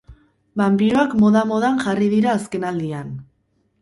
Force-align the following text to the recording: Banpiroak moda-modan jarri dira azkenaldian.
Banpiroak 0.61 1.13
moda-modan 1.23 1.77
jarri 1.85 2.07
dira 2.15 2.33
azkenaldian. 2.41 3.13